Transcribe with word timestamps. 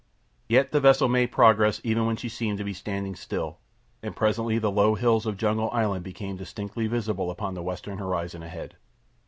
Yet 0.49 0.71
the 0.71 0.79
vessel 0.79 1.07
made 1.07 1.31
progress 1.31 1.79
even 1.83 2.07
when 2.07 2.15
she 2.15 2.27
seemed 2.27 2.57
to 2.57 2.63
be 2.63 2.73
standing 2.73 3.15
still, 3.15 3.59
and 4.01 4.15
presently 4.15 4.57
the 4.57 4.71
low 4.71 4.95
hills 4.95 5.27
of 5.27 5.37
Jungle 5.37 5.69
Island 5.71 6.03
became 6.03 6.37
distinctly 6.37 6.87
visible 6.87 7.29
upon 7.29 7.53
the 7.53 7.61
western 7.61 7.99
horizon 7.99 8.41
ahead. 8.41 8.77